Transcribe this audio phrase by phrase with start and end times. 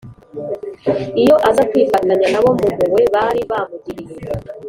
[1.21, 4.15] Iyo aza kwifatanya na bo mu mpuhwe bari bamugiriye